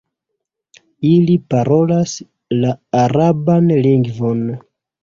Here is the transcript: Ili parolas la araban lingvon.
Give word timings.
Ili 1.09 1.35
parolas 1.55 2.17
la 2.65 2.73
araban 3.05 3.73
lingvon. 3.87 4.47